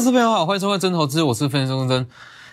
[0.00, 2.08] 各位朋友好，欢迎收看真投资，我是分析师真。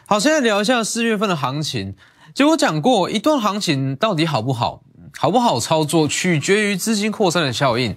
[0.05, 1.95] 好，现在聊一下四月份的行情。
[2.33, 4.81] 结果讲过，一段行情到底好不好，
[5.17, 7.95] 好不好操作，取决于资金扩散的效应。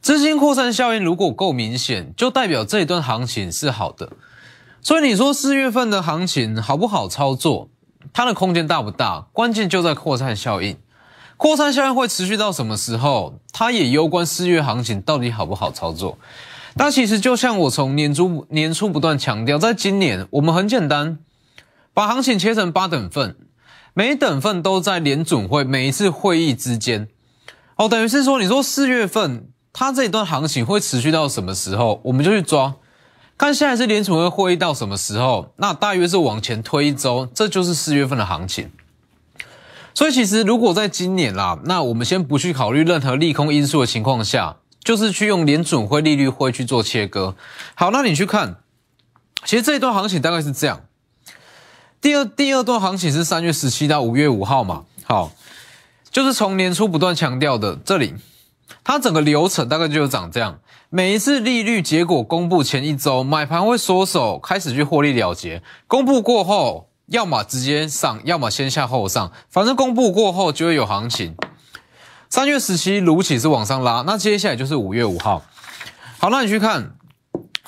[0.00, 4.12] 资金扩散效应如果够明显，就代表这一段行情是好的。
[4.80, 7.68] 所以你说四月份的行情好不好操作，
[8.12, 10.76] 它的空间大不大，关键就在扩散效应。
[11.36, 16.16] 扩散效应会持续到什么时候，它也攸关四月行情到底好不好操作。
[16.78, 21.18] 那其实就像我从年初年初不断强调，在今年我们很简单，
[21.92, 23.36] 把行情切成八等份，
[23.94, 27.08] 每等份都在联准会每一次会议之间。
[27.74, 32.76] 哦，等于是说，你说四月份它这一段行情会持续到什么时候，我们就去抓。
[33.36, 38.70] 看现在是联储会会议到什么时候，那大约是往前推一周，这就是四月份的行情。
[39.94, 44.56] 所以其实如果在今年啦，那我们先不去考虑任何利空因素的情况下。
[44.88, 47.36] 就是去用联准会利率会去做切割。
[47.74, 48.56] 好，那你去看，
[49.44, 50.80] 其实这一段行情大概是这样。
[52.00, 54.86] 第二第二段行情是三月十七到五月五号嘛？
[55.04, 55.30] 好，
[56.10, 58.14] 就是从年初不断强调的这里，
[58.82, 60.58] 它整个流程大概就是长这样。
[60.88, 65.62] 每一次利率结果公布前一周，买盘会缩手，开始去获利了结。
[65.86, 71.36] 公布过后，要么直接上，要么先下后上，反正公布过后就会有行情。
[72.30, 75.42] 三月十七如起是往上拉，那接下来就是五月五号。
[76.18, 76.94] 好，那你去看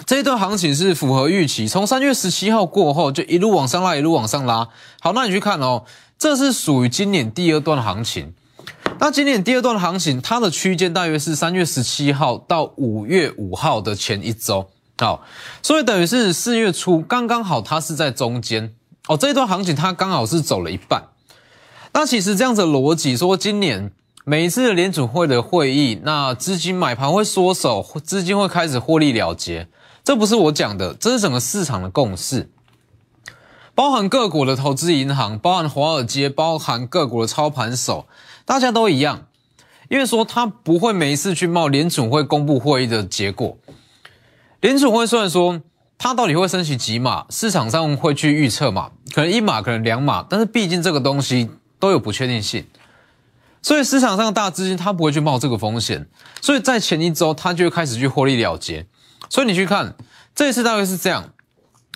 [0.05, 4.69] 这一段行情是符合预期，从三月十七号过后就一路往上拉，一路往上拉。
[5.01, 5.85] 好，那你去看哦，
[6.19, 8.35] 这是属于今年第二段行情。
[8.99, 14.69] 那今年第二段行情，它的区间大约是三月十七号到五月五号的前一周。
[14.99, 15.23] 好，
[15.63, 18.75] 所以等于是四月初刚刚好，它是在中间
[19.09, 19.17] 哦。
[19.17, 21.05] 这一段行情它刚好是走了一半。
[21.95, 23.93] 那其实这样子逻辑说，今年。
[24.31, 29.67] 每一次的联储会的会议，那资金买盘会缩手，资金会开始获利了结。
[30.05, 32.49] 这不是我讲的，这是整个市场的共识。
[33.75, 38.07] 包含各国的投资银行，包含华尔街，包含各国的操盘手，
[38.45, 39.27] 大家都一样。
[39.89, 43.59] 因为说他不会每一次去冒联储会公布会议的结果。
[44.61, 45.61] 联储会虽然说
[45.99, 52.65] 他到底会升息几码，市场上会去预测嘛，可能一码，可能两码，但是毕竟这个东西都有不确定性。
[53.63, 56.09] 所以市场上大资金他不会去冒这个风险，
[56.41, 58.87] 所以在前一周他就会开始去获利了结。
[59.29, 59.95] 所以你去看
[60.35, 61.33] 这一次大约是这样。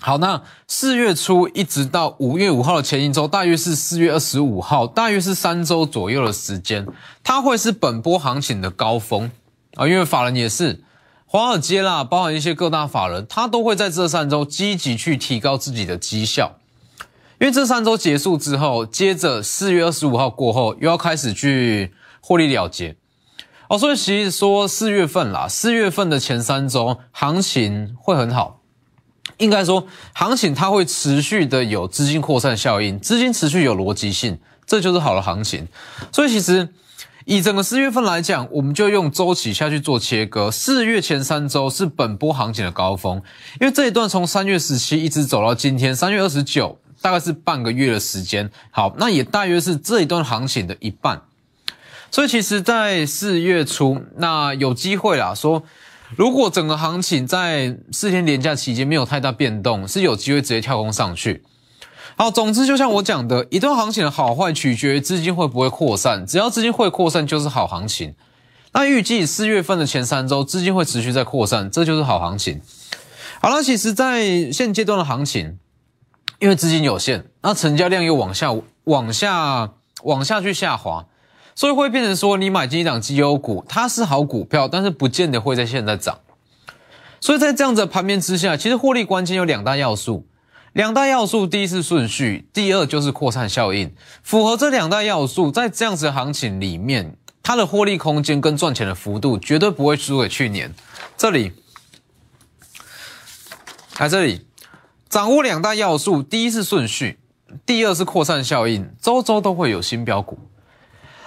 [0.01, 6.85] 好，那四月初一直到五月五号的前一周，大约是四月二十五号，大约是三周左右的时间，
[7.23, 9.31] 它会是本波行情的高峰
[9.75, 9.87] 啊。
[9.87, 10.83] 因为法人也是
[11.25, 16.59] 华尔街啦，包含一些各大法人，他都会在这三周积极去提高自己的绩效。
[17.37, 21.91] 因为这三周结束之后，接着四月二十五号过后，又要开始去
[22.21, 22.95] 获利了结
[23.67, 28.61] 哦，所以其实说四月份啦，四月份的前三周行情会很好，
[29.37, 35.67] 应该说行情它会持续的有资金扩散效应，资金持续有逻辑性，这就是好的行情。
[36.13, 36.69] 所以其实
[37.25, 43.21] 以整个四月份来讲，我们就用周期下去做切割，四月前三周是本波行情的高峰，
[43.59, 46.79] 因为这一段从三月十七一直走到今天三月二十九。
[47.05, 51.21] 大概是半个月的时间，好，那也大约是这一段行情的一半。
[52.09, 55.61] 所以其实，在四月初，那有机会啦，说
[56.15, 61.43] 如果整个行情在四天连假期间没有太大变动，是有机会直接跳空上去。
[62.15, 68.15] 好，总之就像我讲的，一段行情的好坏取决于资金会不会扩散，只要资金会扩散就是好行情。
[68.71, 72.59] 那预计四月份的前三周资金会持续在扩散，这就是好行情。
[73.39, 75.59] 好了，其实，在现阶段的行情。
[76.39, 78.53] 因为资金有限，那成交量又往下、
[78.83, 79.71] 往下、
[80.03, 81.05] 往下去下滑，
[81.55, 86.19] 所以会变成说，你买进一档绩优股，它是好股票，但是不见得会在现在涨。
[87.21, 90.27] 所以在这样子的盘面之下，其实获利关键有两大要素，
[90.73, 93.95] 两大要素，第一是顺序，第二就是扩散效应。
[94.21, 100.73] 符合这两大要素，在这样子的行情里面，它的获利空间跟赚钱的幅度绝对不会输给去年。
[101.17, 101.53] 这里，
[103.93, 104.45] 在这里。
[105.15, 107.19] 掌握两大要素，第一是顺序，
[107.65, 110.37] 第二是扩散效应，周周都会有新标股。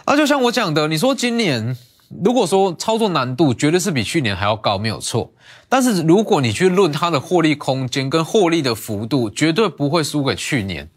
[0.05, 1.75] 那就像我讲的，你说今年
[2.23, 5.32] 如果说操作难度绝对是比去年还要高，没有错。
[5.70, 10.91] 但是如果你去论它的获利空间跟获利的幅度，绝对不会输给去年。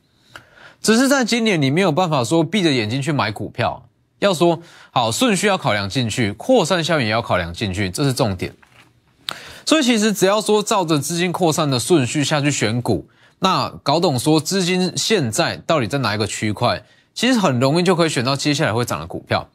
[0.82, 3.88] 只是在今年你没有办法说闭着眼睛去买股票，
[4.20, 4.60] 要说
[4.92, 8.54] 好顺序要考量进去，扩散效应也要考量进去，这是重点。
[9.66, 13.08] 所以其实只要说照着资金扩散的顺序下去选股，
[13.40, 19.50] 那搞懂说资金现在到底在哪一个区块，其实很容易就可以选到接下来会涨的股票。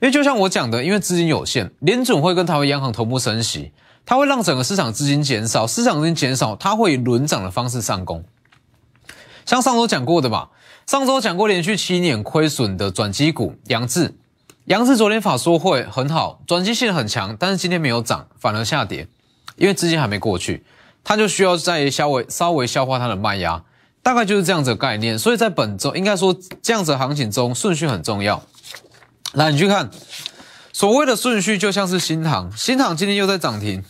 [0.00, 3.72] 因为就像我讲的，因为资金有限，联准会跟台湾央行同步升息，
[4.06, 8.22] 它会让整个市场资金减少，市场资金减少，它会以轮涨的方式上攻。
[9.44, 10.50] 像上周讲过的嘛，
[10.86, 14.14] 上周讲过连续七年亏损的转机股杨志，
[14.66, 19.08] 杨志昨天法说会很好，转机性很强，但是今天没有涨，反而下跌，
[19.58, 20.64] 因为资金还没过去，
[21.04, 23.64] 它就需要再稍微稍微消化它的卖压。
[24.00, 28.42] 大概就是这样子的概念，所以在本周应该说这样子行情中顺序很重要。
[29.34, 29.90] 来，你去看
[30.72, 33.84] 所谓的顺序，就像是新塘，新塘今天又在涨停。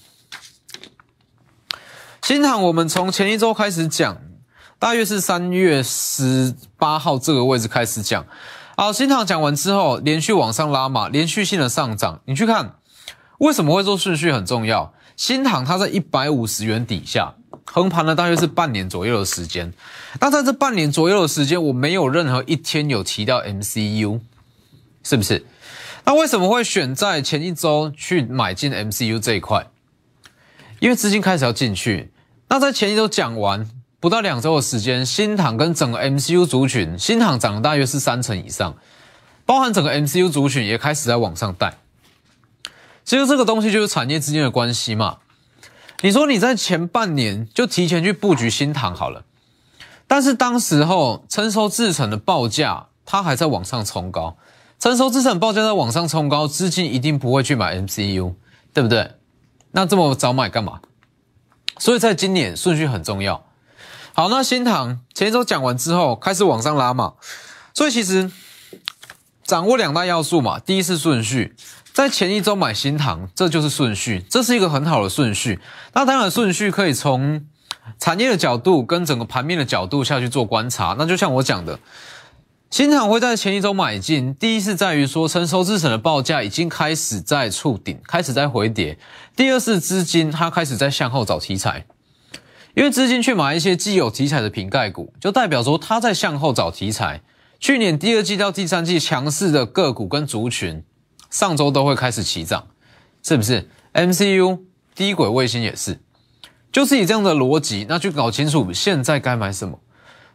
[2.23, 4.19] 新塘我们从前一周开始讲，
[4.81, 8.26] 大约是三月十八号这个位置开始讲。
[8.76, 12.20] 好，新塘讲完之后，连续往上拉嘛，连续性的上涨。
[12.25, 12.75] 你去看
[13.38, 14.93] 为什么会说顺序很重要？
[15.19, 17.35] 新塘它在一百五十元底下。
[17.70, 19.75] 横盘了大约是半年左右的时间，
[20.20, 24.20] 那在这半年左右的时间，我没有任何一天有提到 MCU，
[25.03, 25.44] 是不是？
[26.05, 29.67] 那为什么会选在前一周去买进 MCU 这一块？
[30.81, 32.11] 因为资金开始要进去。
[32.49, 33.69] 那在前一周讲完
[34.00, 38.75] 不到两周的时间，新塘跟整个 MCU 族群，新塘涨了大约是三成以上，
[39.44, 41.76] 包含整个 MCU 族群也开始在往上带。
[43.08, 45.16] 其实这个东西就是产业之间的关系嘛。
[46.02, 49.25] 你说你在前半年就提前去布局新塘好了，
[50.06, 54.37] 但是当时候成熟制成的报价它还在往上冲高，
[54.78, 58.34] 成熟制成报价在往上冲高，资金一定不会去买 MCU，
[58.75, 59.12] 对不对？
[59.70, 60.81] 那这么早买干嘛？
[61.78, 63.43] 所以在今年顺序很重要。
[64.12, 67.14] 好，那新塘前一周讲完之后开始往上拉嘛，
[67.72, 68.31] 所以其实
[69.44, 71.56] 掌握两大要素嘛，第一是顺序。
[71.99, 75.59] 在前一周买新塘，这就是顺序，这是一个很好的顺序。
[75.95, 77.45] 那当然，顺序可以从
[77.99, 80.95] 产业的角度跟整个盘面的角度下去做观察。
[80.97, 81.81] 那就像我讲的，
[82.71, 88.97] 新塘会在前一周买进，第一是在于说成熟制成的报价已经开始在触顶，开始在回跌；
[89.35, 91.85] 第二是资金它开始在向后找题材，
[92.77, 97.23] 因为资金去买一些既有题材的瓶盖股，就代表说它在向后找题材。
[97.59, 100.85] 去年第二季到第三季强势的个股跟族群。
[101.31, 102.67] 上周都会开始起涨，
[103.23, 104.61] 是不是？MCU
[104.95, 106.01] 低轨卫星也是，
[106.73, 109.81] 就是以这样的逻辑，那去搞清楚现在该买什么。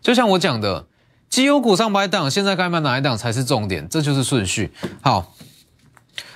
[0.01, 0.87] 就像我讲的，
[1.29, 4.71] 绩优股上百档，现在该买哪一档才是重点，这就是顺序。
[5.01, 5.33] 好，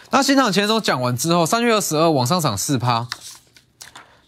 [0.10, 3.08] 那新场前周讲完之后，三月二十二往上涨四趴，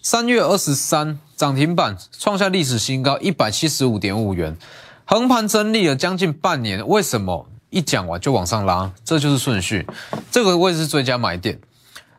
[0.02, 4.58] 三月二十三涨停板创下历史新高一百七十五点五元，
[5.06, 7.48] 横盘整理了将近半年，为什么？
[7.70, 9.86] 一讲完就往上拉，这就是顺序。
[10.32, 11.60] 这个位置是最佳买点。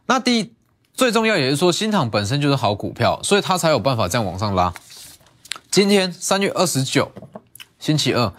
[0.07, 0.53] 那第一
[0.95, 4.73] 最重要也是说，新塘本身就是好股票，所以它才有办法这样往上拉。
[5.71, 7.11] 今天三月二十九，
[7.79, 8.33] 星期二，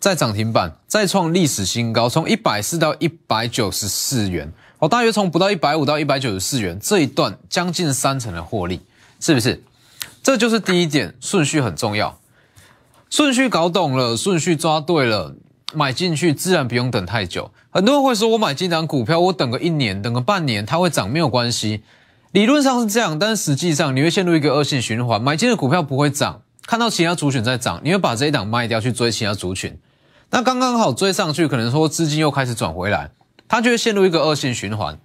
[0.00, 8.80] 在涨停板再创历史新高，从一百四到一百九十四元，哦，大约从不到一百五到一百九十四元这一段将近三成的获利，
[9.20, 9.62] 是不是？
[10.22, 12.18] 这就是第一点，顺序很重要。
[13.10, 15.34] 顺序搞懂了，顺序抓对了。
[15.74, 17.50] 买进去自然不用等太久。
[17.70, 21.82] 很多人会说，我买进档股票，我等个一年，等个半年，它会涨没有关系。
[22.32, 25.20] 理论上是这样，但实际上你会陷入一个恶性循环。
[25.20, 29.78] 买进的股票不会涨，看到其他族群在涨，你会把这一档卖掉去追其他族群。
[30.30, 33.10] 那刚刚好追上去，可能说资金又开始转回来，
[33.46, 34.98] 它就会陷入一个恶性循环。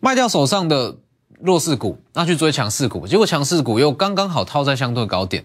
[0.00, 0.96] 卖掉手上的
[1.40, 5.44] 弱势股，那去追强势股，结果强势股又刚刚好套在相对高点，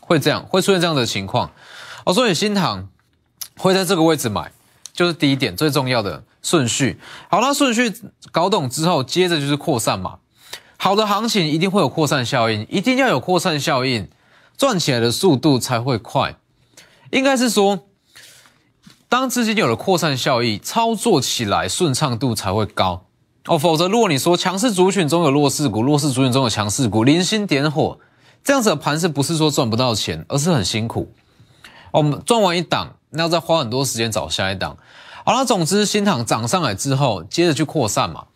[0.00, 1.50] 会这样，会出现这样的情况。
[2.04, 2.88] 哦，所以新塘。
[3.58, 4.52] 会在这个位置买，
[4.92, 6.98] 就是第一点最重要的顺序。
[7.30, 7.92] 好，那顺序
[8.30, 10.18] 搞懂之后，接着就是扩散嘛。
[10.78, 14.08] 好的行情一定会有扩散效应，一定要有扩散效应，
[14.58, 16.36] 赚起来的速度才会快。
[17.10, 17.86] 应该是说，
[19.08, 23.06] 当资金有了扩散效应，操作起来顺畅度才会高
[23.46, 23.56] 哦。
[23.56, 27.98] 否则，如果你说强势族群中有弱势股，弱势族群中有强势股，零星点火，
[28.44, 31.10] 这样子的盘是不是说赚不到钱，而是很辛苦。
[31.92, 32.95] 我们赚完一档。
[33.10, 34.76] 那要再花很多时间找下一档。
[35.24, 38.26] 好了，总之新塘涨上来之后，接着去扩散嘛。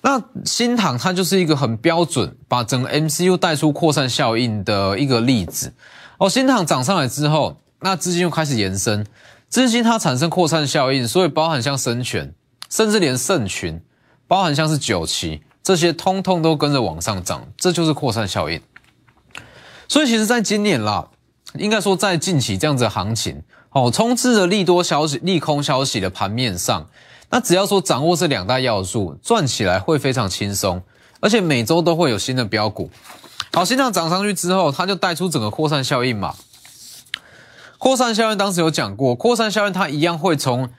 [0.00, 5.74] 那新塘它就是一个很标准，把整个 MCU 带出扩散效应的一个例子。
[6.18, 9.06] 哦，新塘涨上来之后，那资金又开始延伸，
[9.48, 12.32] 资金它产生扩散效应，所以包含像深全，
[12.68, 13.80] 甚至连盛群，
[14.26, 18.60] 包含像是九旗这些，通通都跟着往上涨，这就是扩散效应。
[19.88, 21.08] 所以其实，在今年啦，
[21.58, 23.42] 应该说在近期这样子的行情。
[23.70, 26.88] 哦，充斥着利多消息、利空消息的盘面上，
[27.28, 30.82] 那只要说掌握这两大要素，赚起来会非常轻松，
[31.20, 32.90] 而且每周都会有新的标股。
[33.52, 36.34] 好，新涨涨上去之后，它就带出整个扩散效应嘛。
[37.76, 40.70] 扩散效应当时有讲过，扩散效应它一样会从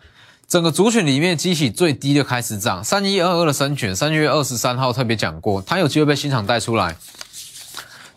[0.48, 6.96] 整个族群里面激起最低的开始涨，三一二二的深犬，三月二十三号特别讲过，它有机会被新厂带出来。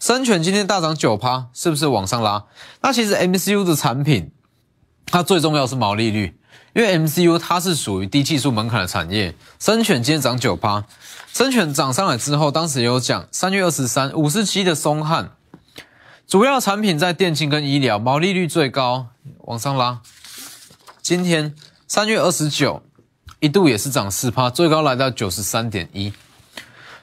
[0.03, 2.47] 深犬今天大涨九趴，是不是往上拉？
[2.81, 4.33] 那其实 MCU 的产品，
[5.07, 6.37] 它最重要是毛利率，
[6.75, 9.33] 因为 MCU 它是属于低技术门槛的产业。
[9.61, 10.85] 深犬今天涨九趴，
[11.33, 15.37] 深犬涨上来之后，当时也有讲，三月二十三五十七的松汉，
[16.27, 19.07] 主要产品在电竞跟医疗，毛利率最高，
[19.43, 20.01] 往上拉。
[21.01, 21.55] 今天
[21.87, 22.83] 三月二十九
[23.39, 26.13] 一度也是涨四趴，最高来到九十三点一，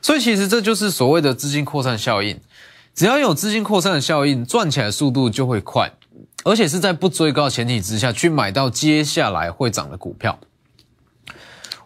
[0.01, 2.37] 所以其实这就是所谓的资金扩散效应。
[2.99, 5.93] 只要有资金扩散的效应，赚起来速度就会快，
[6.43, 10.37] 而且是在不追高前提之下去买到接下来会涨的股票。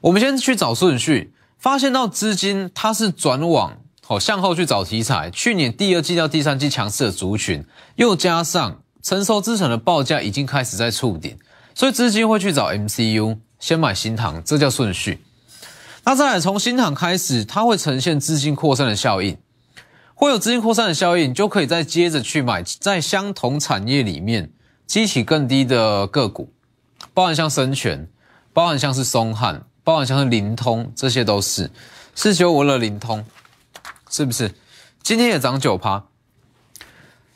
[0.01, 5.29] 我们先去找顺序，发现到资金它是转往好向后去找题材。
[5.29, 7.63] 去年第二季到第三季强势的族群，
[7.97, 11.37] 又加上成熟资产的报价已经开始在触顶，
[11.75, 15.23] 所以资金会去找 MCU，先买新塘，这叫顺序。
[16.05, 19.37] 那再来从新塘开始，它会呈现资金扩散的效应。
[20.23, 24.53] 会有资金扩散的效应，就可以再接着去买在相同产业里面
[24.87, 26.53] 激起更低的个股，
[27.13, 28.07] 包含像深全，
[28.53, 31.69] 包含像是松汉，包含像是灵通，这些都是
[32.15, 33.25] 四九五的灵通，
[34.09, 34.53] 是不是？
[35.01, 36.05] 今天也涨九趴。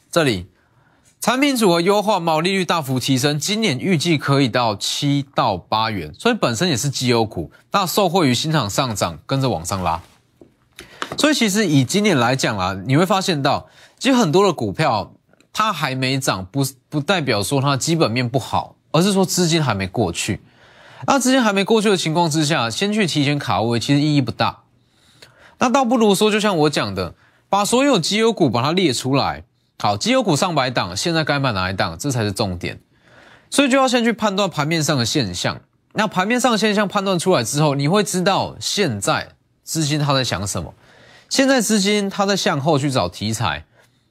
[0.09, 0.47] 这里
[1.19, 10.01] 产品组合优化，毛利率大幅提升，今年预计可以到七到八元，所以本身也是绩优股，那受惠于新厂上涨，跟着往上拉。
[11.15, 13.67] 所以其实以今年来讲啊，你会发现到，
[13.99, 15.13] 其实很多的股票
[15.53, 20.41] 它还没涨，不不代表说它基本面不好，而是说资金还没过去。
[21.05, 24.63] 那资金还没过去的情况之下，先去提前卡位，其实意义不大。
[25.59, 27.13] 那倒不如说，就像我讲的，
[27.49, 29.43] 把所有绩优股把它列出来。
[29.79, 32.79] 好，绩优股上百档，现在该买哪一档，这才是重点。
[33.49, 35.61] 所以就要先去判断盘面上的现象。
[35.93, 39.29] 那盘面上的现象判断出来之后，你会知道现在
[39.63, 40.73] 资金它在想什么。
[41.29, 43.65] 现在资金它在向后去找题材，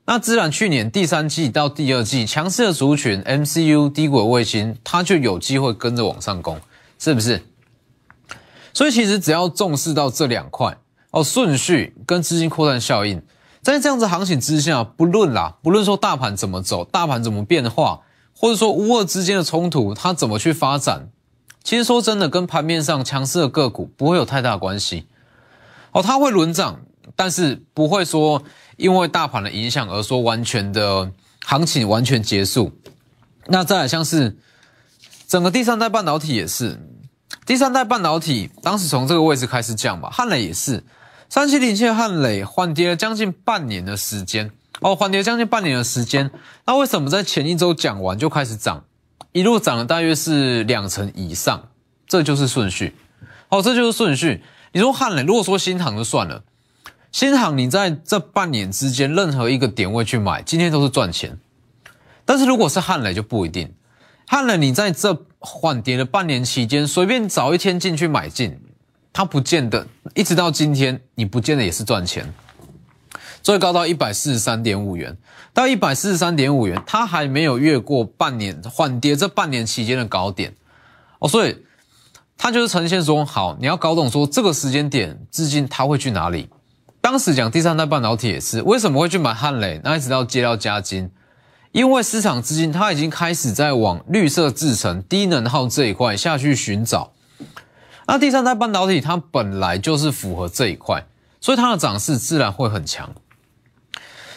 [0.04, 6.60] 那自然去年第三季到第二季强势的族群 MCU 低轨卫星，它就有机会跟着往上攻，
[6.98, 7.42] 是不是？
[8.74, 10.76] 所以其实只要重视到这两块
[11.10, 13.22] 哦，顺序跟资金扩散效应，
[13.62, 18.02] 在这样子行情之下，不论啦，不论说大盘怎么走，大盘怎么变化，
[18.36, 21.08] 或者说乌二之间的冲突它怎么去发展，
[21.64, 25.06] 其实说真的，跟盘面上强势的个股不会有太大关系
[25.92, 26.82] 哦，它会轮涨。
[27.16, 28.42] 但是不会说
[28.76, 31.10] 因为大盘的影响而说完全的
[31.46, 32.70] 行情完全结束。
[33.46, 34.36] 那再来像是
[35.26, 36.78] 整个第三代半导体也是，
[37.46, 40.84] 第三代半导体当时从这个位置开始降吧，汉磊也是，
[41.28, 46.30] 三七零七汉磊换跌了将近半年的时间哦，换跌将近半年的时间。
[46.66, 48.84] 那为什么在前一周讲完就开始涨，
[49.32, 51.68] 一路涨了大约是两成以上？
[52.06, 52.94] 这就是顺序，
[53.48, 54.44] 哦，这就是顺序。
[54.72, 56.42] 你说汉磊，如果说新塘就算了。
[57.16, 61.38] 新航，你在这半年之间任何一个点位去买，今天都是赚钱。
[62.26, 63.72] 但是如果是汉磊就不一定。
[64.26, 68.60] 汉磊，你在这缓跌的半年期间，随便找一天进去买进，
[69.14, 72.34] 它不见得一直到今天，你不见得也是赚钱。
[73.42, 75.16] 最高到一百四十三点五元，
[75.54, 80.54] 到一百四十三点五元，它还没有越过半年缓跌这半年期间的高点
[81.20, 81.64] 哦，所以
[82.36, 86.50] 它就是呈现说，好，你要搞懂说这个时间点资金它会去哪里。
[87.06, 89.80] 当时讲第三代半导体也是，为什么会去买汉磊？
[89.84, 91.08] 那一直到接到加金，
[91.70, 97.12] 因为市场资金它已经开始在往绿色制程、低能耗这一块下去寻找。
[98.08, 101.06] 那第三代半导体它本来就是符合这一块，
[101.40, 103.14] 所以它的涨势自然会很强。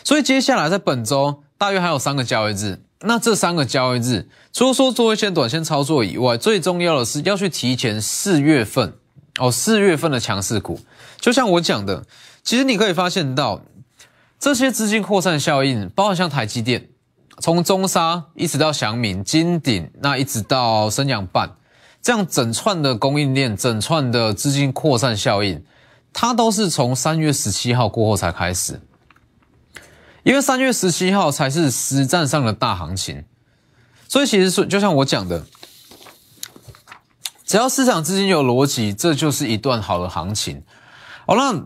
[0.03, 8.93] 所以接下来在本周大约还有三个交易日，那这三个交易日除了说做一些短线操作以外，最重要的是要去提前四月份
[9.39, 10.79] 哦，四月份的强势股，
[11.19, 12.05] 就像我讲的。
[12.43, 13.61] 其实你可以发现到，
[14.39, 16.89] 这些资金扩散效应，包括像台积电，
[17.41, 21.51] 从中沙一直到祥敏、金鼎，那一直到升阳半，
[22.01, 25.63] 这样整串的供应链、整串的资金扩散效应，
[26.13, 28.81] 它都是从三月十七号过后才开始，
[30.23, 33.25] 因为三月十七号才是实战上的大行情，
[34.07, 35.45] 所以其实是就像我讲的，
[37.45, 40.63] 只要市场资金有逻辑，这就是一段好的行情。
[41.27, 41.65] 好，那。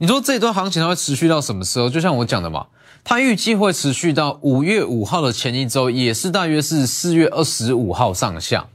[0.00, 1.90] 你说这段行情它会持续到什么时候？
[1.90, 2.68] 就像我讲的嘛，
[3.02, 8.68] 它预计会持续到五月五号的前一周，也是大约是四月二十五号上下。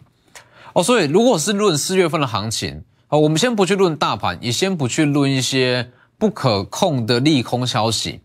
[0.73, 8.19] 哦，所以如果是论四月份的行情，哦，我们先不去论大盘，也先不去论一些不可控的利空消息，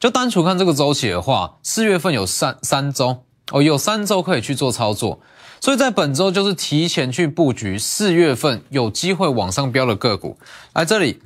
[0.00, 3.22] 就单纯看这个周期的话，四月份有三三周，
[3.52, 5.20] 哦，有三周可以去做操作。
[5.60, 10.36] 所以在本周就是提前去布局四月份有机会往上飙的个股。
[10.72, 11.20] 来这里，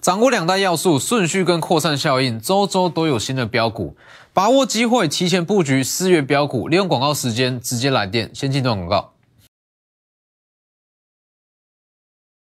[0.00, 3.94] 掌握两大要素，顺序跟扩散效应，周周都有新的标股，
[4.32, 6.68] 把握机会，提前布局四月标股。
[6.68, 9.12] 利用广告时间直接来电，先进段广告。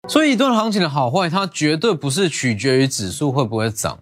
[0.08, 4.00] 所以一段行情的好坏，它绝对不是取决于指数会不会涨。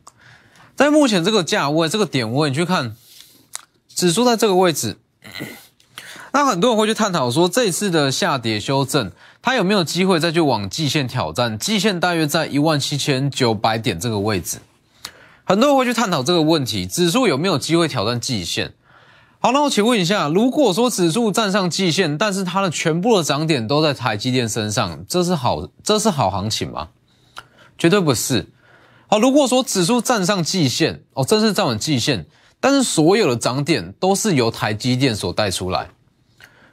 [0.76, 2.96] 在目前这个价位、这个点位，你去看
[3.88, 4.98] 指数在这个位置，
[6.34, 9.10] 那很多人会去探讨说，这次的下跌修正，
[9.46, 11.56] 它有没有机会再去往季线挑战？
[11.60, 14.58] 季线大约在一万七千九百点这个位置，
[15.44, 18.74] 很多人会去探讨这个问题，指数有没有机会挑战季线？
[19.40, 26.88] 好，那我请问一下，如果说指数站上季线，但是它的全部的涨点都在台积电身上，这是好，这是好行情吗？
[27.78, 28.48] 绝对不是。
[29.06, 32.26] 好，如果说指数站上季线，哦，正式站稳季线，
[32.60, 35.90] 但是所有的涨点都是由台积电所带出来，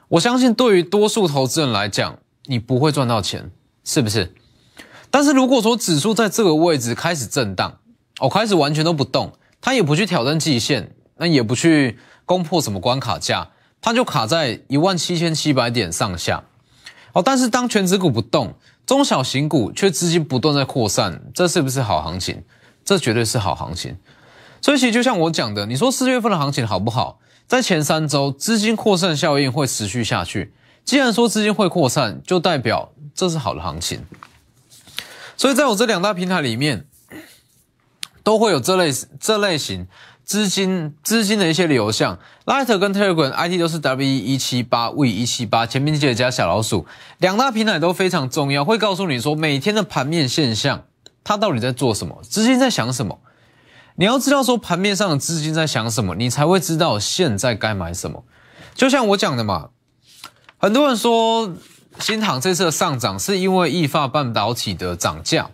[0.07, 3.51] 我相信对于多数投资人来讲，你不会赚到钱，
[3.83, 4.33] 是不是？
[5.09, 7.77] 但是如果说指数在这个位置开始震荡，
[8.19, 11.97] 哦，开始完全都不动，它也不去挑战季线，那也不去。
[12.25, 13.49] 攻破什么关卡价，
[13.81, 16.45] 它就卡在一万七千七百点上下。
[17.11, 18.53] 哦，但是当全指股不动，
[18.85, 22.41] 中小型股却资金不断在扩散，这是不是好行情？
[22.85, 23.97] 这绝对是好行情。
[24.61, 27.19] 所以其实就像我讲的，你说四月份的行情好不好？
[27.45, 30.53] 在前三周资金扩散效应会持续下去。
[30.85, 34.05] 既然说资金会扩散，就代表这是好的行情。
[35.37, 36.85] 所以在我这两大平台里面，
[38.23, 39.87] 都会有这类这类型。
[40.25, 46.87] 资金资金的一些流向，Light 跟 Telegram ID 都是 W 一七八 V 一七八，前面记得加小老鼠，
[47.17, 50.85] 两大平台都非常重要，会告诉你说每天的盘面现象，
[51.25, 53.19] 它到底在做什么，资金在想什么，
[53.95, 58.23] 你要知道说盘面上的资金在想什么，你才会知道现在该买什么。
[58.73, 59.71] 就像我讲的嘛，
[60.63, 61.53] 很多人说
[61.99, 65.49] 新塘这次的上涨是因为易发半导体的涨价。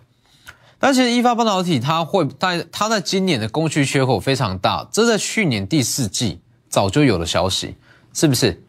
[0.78, 7.76] 但其实，一发半导体它会在它在今年的供需缺口非常大，这在去年第四季早就有了消息，
[8.14, 8.62] 是不是？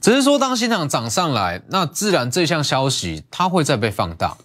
[0.00, 4.38] 只是说当新厂涨上来，那自然这项消息它会再被放大。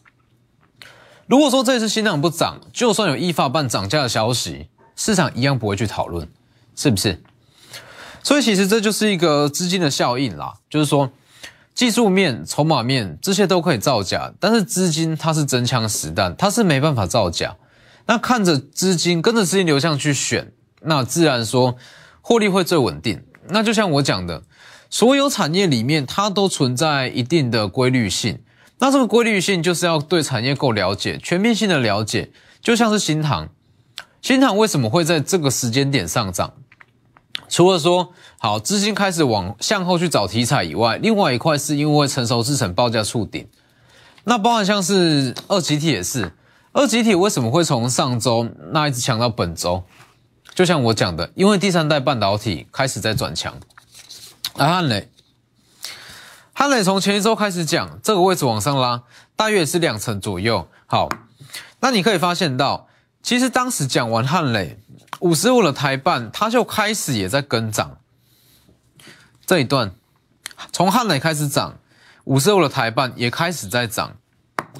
[1.28, 6.28] 如果说这次新厂不涨，就算有易发半涨价的消息，市场一样不会去讨论，
[6.76, 7.22] 是不是？
[8.28, 11.10] 所以其实这就是一个资金的效应啦，就是说。
[11.74, 17.56] 技术面、筹码面这些都可以造假，但是资金它是真枪实弹，它是没办法造假。
[18.08, 21.78] 那看着资金跟着资金流向去选，那自然说
[22.22, 23.24] 获利会最稳定。
[23.50, 24.42] 那就像我讲的，
[24.90, 28.40] 所有产业里面它都存在一定的规律性。
[28.80, 32.32] 那这个规律性就是要对产业够了解，全面性的了解。
[32.60, 33.48] 就像是新塘，
[34.24, 36.54] 新塘为什么会在这个时间点上涨？
[37.50, 43.48] 除了说好资金开始往向后去找题材以外，另外一块是因为成熟制程报价触顶，
[44.26, 46.34] 那包含像是二级体也是，
[46.74, 49.84] 二级体为什么会从上周那一直强到本周？
[50.54, 53.54] 就像我讲的，因为第三代半导体开始在转强。
[54.56, 55.10] 而汉磊，
[56.52, 59.04] 汉磊从前一周开始讲这个位置往上拉，
[59.36, 60.68] 大约是两成左右。
[60.86, 61.08] 好，
[61.80, 62.88] 那你可以发现到，
[63.22, 64.80] 其实当时讲完汉磊。
[65.20, 67.98] 五十五的台半，它就开始也在跟涨。
[69.46, 69.92] 这一段
[70.72, 71.80] 从汉磊开始涨，
[72.26, 74.18] 五十五的台半也开始在涨，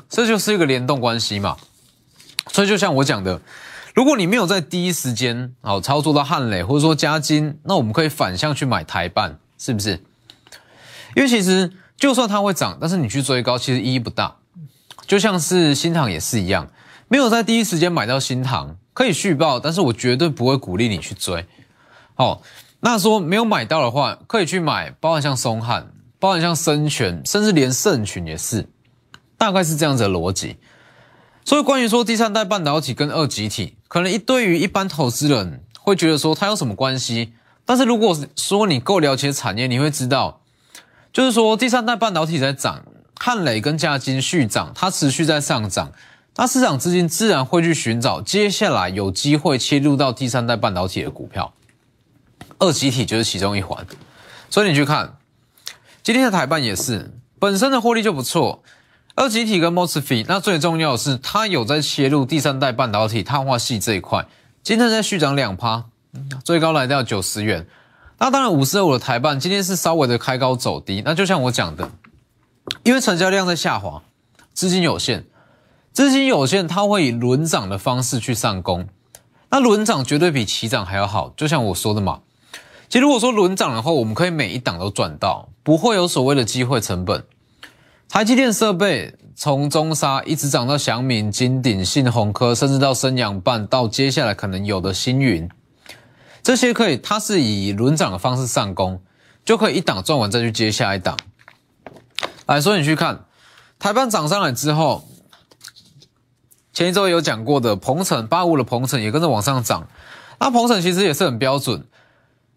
[0.10, 1.58] 这就是一个联动关系嘛。
[2.52, 3.42] 所以就像我讲的，
[3.96, 10.04] 如果你没有在第一时间好操作到汉磊或者说加金，那我们可以反向去买台半，是不是？
[11.16, 14.36] 因为其实就算它会涨，但是你去追高其实意义不大。
[15.08, 16.70] 就像是新塘也是一样，
[17.08, 18.78] 没有在第一时间买到新塘。
[18.98, 21.46] 可以续报，但是我绝对不会鼓励你去追。
[22.16, 22.42] 好，
[22.80, 28.68] 那说没有买到的话，可以去买，包含像松汉，包含像深泉，甚至连盛群也是，
[29.38, 30.58] 大概是这样子的逻辑。
[31.46, 37.34] 所以关于说第三代半导体跟二极体，可能一对于一般投资人会觉得说它有什么关系？
[37.66, 40.42] 但是如果说你够了解产业，你会知道，
[41.14, 42.84] 就是说第三代半导体在涨，
[43.20, 45.92] 汉磊跟嘉金续涨，它持续在上涨。
[46.40, 51.52] 那市场资金自然会去寻找接下来有机会切入到第三代半导体的股票，
[52.60, 53.88] 二极体就是其中一环。
[54.52, 55.18] 所以你去看
[56.04, 58.62] 今天的台办也是本身的获利就不错，
[59.16, 64.28] 二极体跟 mosfet，那最重要的是它有在切入第三代半导体碳化系这一块，
[64.62, 65.86] 今天在续涨两趴，
[66.46, 67.66] 最高来到九十元。
[68.20, 71.90] 那当然五十二五的台办今天是稍微的开高走低，那就像我讲的，
[72.84, 74.04] 因为成交量在下滑，
[74.54, 75.26] 资金有限。
[75.98, 78.88] 资金有限，它会以轮涨的方式去上攻，
[79.50, 81.34] 那轮涨绝对比起涨还要好。
[81.36, 82.20] 就像我说的嘛，
[82.88, 87.24] 其实如果说轮涨的话，我们可以每一档都赚到，不会有所谓的机会成本。
[88.08, 95.50] 台积电设备从中沙一直涨到祥敏、金鼎、信鸿科，甚至到升阳半，到接下来可能有的星云，
[96.44, 99.02] 这些可以，它是以轮涨的方式上攻，
[99.44, 101.18] 就可以一档赚完再去接下一档。
[102.46, 103.26] 来，所以你去看
[103.80, 105.04] 台半涨上来之后，
[106.78, 109.88] 前一周有讲过的鹏程八五的鹏程也跟着往上涨，
[110.40, 111.88] 那鹏程其实也是很标准。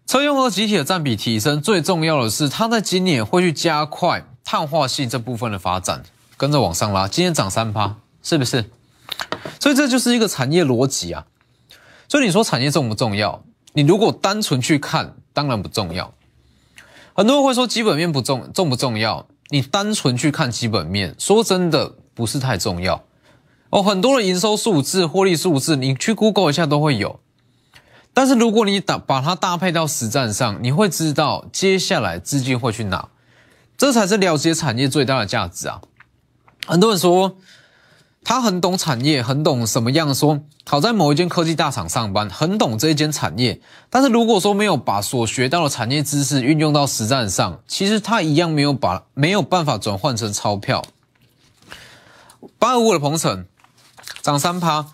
[0.05, 6.03] 车用的集体的占比提升，最重要的是，它在今年会去加快碳化系这部分的发展，
[6.37, 7.07] 跟着往上拉。
[7.07, 8.69] 今天涨三趴，是不是？
[9.59, 11.25] 所以这就是一个产业逻辑啊。
[12.07, 13.43] 所以你说产业重不重要？
[13.73, 16.13] 你如果单纯去看，当然不重要。
[17.15, 19.25] 很多人会说基本面不重重不重要？
[19.49, 23.03] 你单纯去看基本面，说真的不是太重要
[23.71, 23.81] 哦。
[23.81, 27.19] 很多的营收数字、获利数字，你去 Google 一下都会有。
[28.13, 33.07] 但是如果你打把它搭配到实战上，你会知道接下来资金会去哪，
[33.77, 35.81] 这才是了解产业最大的价值啊！
[36.67, 37.37] 很多人说
[38.23, 43.61] 他很懂产业，很懂什么样说，好在某一间科技大厂上班，很懂这一间产业。
[43.89, 50.83] 但是如果说没有把所学到的产业知识运用到实战上，其实他一样没有把没有办法转换成钞票。
[52.59, 53.45] 八二五的鹏程
[54.21, 54.85] 涨三趴。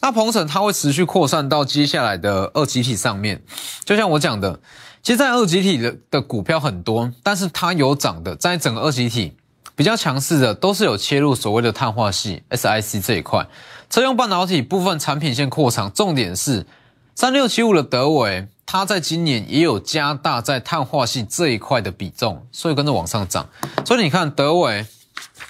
[0.00, 3.42] 那鹏程它会持续扩散到接下来的二级体上面，
[3.84, 4.60] 就像我讲的，
[5.02, 9.34] 其实，在二级体的的股票很多，但是它有涨的，在整个二级体
[9.74, 13.48] 比较强势的，都是有切入所谓的碳化系 SIC 这一块，
[13.88, 16.66] 车用半导体部分产品线扩长，重点是
[17.14, 23.48] 三六七五的德伟，它在今年也有加大在碳化系这一块的比重，所以跟着往上涨，
[23.84, 24.86] 所以你看德伟、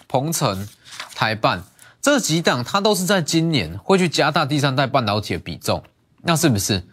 [0.06, 0.66] 鹏程、
[1.14, 1.64] 台半。
[2.06, 5.82] 这几档它都是在今年会去加大第三代半导体的比重，
[6.22, 6.84] 那是不是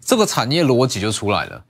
[0.00, 1.62] 这个产业逻辑就出来了？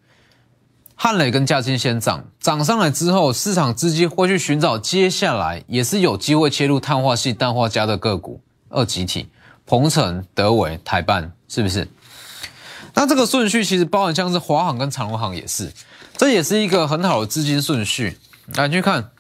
[0.94, 9.28] 汉磊跟嘉金先涨，涨上来之后，市场资金会去寻找接下来也是有机会切入碳化系氮化镓的个股，二集体，
[9.66, 11.88] 鹏程、德伟、台办，是不是？
[12.94, 15.72] 那这个顺序其实包含像是华航跟长荣航也是，
[16.16, 18.16] 这也是一个很好的资金顺序。
[18.54, 19.10] 来去看。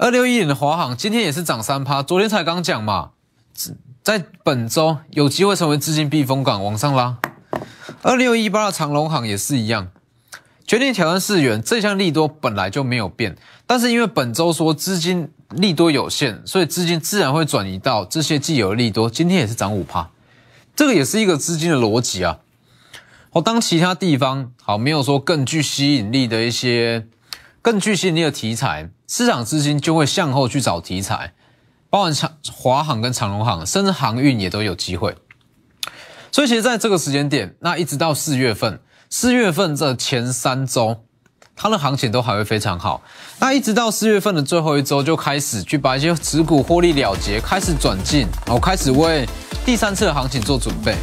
[0.00, 3.10] 二六一零的华航今天也是涨三趴，昨天才刚讲嘛，
[4.02, 7.18] 在本周有机会成为资金避风港，往上拉。
[8.00, 9.90] 二六一八的长隆航也是一样，
[10.66, 13.36] 决定挑战四元，这项利多本来就没有变，
[13.66, 19.10] 但是因为本周说资金利多有限，所以资金自然会转移到这些既有利多。
[19.10, 20.08] 今天也是涨五趴，
[20.74, 22.38] 这个也是一个资金的逻辑啊。
[23.32, 27.06] 哦，当其他地方好没有说更具吸引力的一些。
[27.62, 31.34] 更具吸引力的题材，市场资金就会向后去找题材，
[31.90, 35.16] 包含长华航跟长荣航，甚至航运也都有机会。
[36.32, 41.04] 所以其实在这个时间点，那一直到四月份，四月份这前三周，
[41.54, 43.02] 它的行情都还会非常好。
[43.40, 49.28] 那一直到四月份的最后一周，就开始去把一些持股获利了结，开始转进，然后开始为
[49.66, 50.94] 第三次的行情做准备。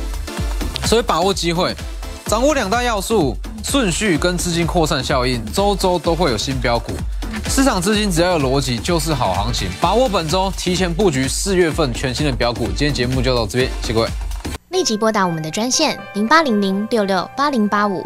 [0.85, 1.75] 所以把握机会，
[2.27, 3.35] 掌握两大要素。
[3.63, 6.93] 顺序跟资金扩散效应，周周都会有新标股。
[7.49, 9.67] 市场资金只要有逻辑，就是好行情。
[9.81, 12.67] 把握本周提前布局四月份全新的标股。
[12.67, 14.07] 今天节目就到这边，谢谢各位。
[14.69, 18.05] 立即拨打我们的专线零八零零六六八零八五